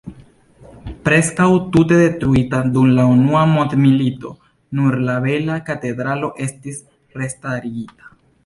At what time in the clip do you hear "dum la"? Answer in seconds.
2.77-3.05